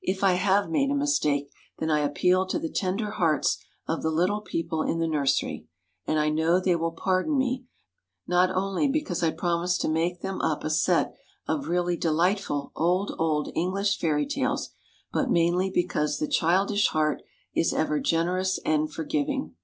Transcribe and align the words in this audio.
If 0.00 0.24
I 0.24 0.32
have 0.40 0.70
made 0.70 0.90
a 0.90 0.94
mistake, 0.94 1.50
then 1.78 1.90
I 1.90 1.98
appeal 1.98 2.46
to 2.46 2.58
the 2.58 2.70
tender 2.72 3.10
hearts 3.10 3.62
of 3.86 4.00
the 4.00 4.08
little 4.10 4.40
people 4.40 4.80
in 4.80 5.00
the 5.00 5.06
nursery 5.06 5.68
and 6.06 6.18
I 6.18 6.30
know 6.30 6.58
they 6.58 6.74
will 6.74 6.92
pardon 6.92 7.36
me, 7.36 7.66
not 8.26 8.48
only 8.50 8.88
because 8.88 9.22
I 9.22 9.32
promise 9.32 9.76
to 9.76 9.88
make 9.90 10.22
them 10.22 10.40
up 10.40 10.64
a 10.64 10.70
set 10.70 11.14
of 11.46 11.68
really 11.68 11.98
delightful 11.98 12.72
old, 12.74 13.14
old 13.18 13.52
English 13.54 13.98
Fairy 13.98 14.24
Tales, 14.26 14.70
but 15.12 15.28
mainly 15.28 15.68
because 15.68 16.16
the 16.16 16.26
childish 16.26 16.86
heart 16.86 17.20
is 17.54 17.74
ever 17.74 18.00
generous 18.00 18.58
and 18.64 18.90
forgiving. 18.90 19.56